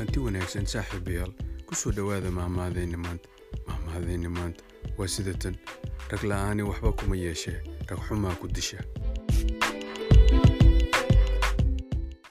kulanti 0.00 0.20
wanaagsan 0.24 0.64
saaxiibayaal 0.66 1.28
ku 1.68 1.74
soo 1.76 1.92
dhowaada 1.92 2.30
mahmahadayni 2.32 2.96
maanta. 2.96 3.28
Mahmahadayni 3.68 4.28
maanta 4.32 4.64
waa 4.96 5.08
sida 5.08 5.34
tan 5.36 5.56
rag 6.08 6.22
la'aani 6.24 6.62
waxba 6.64 6.92
kuma 6.92 7.16
yeeshee 7.16 7.60
rag 7.88 8.00
xumaa 8.08 8.32
ku 8.40 8.48
disha. 8.48 8.80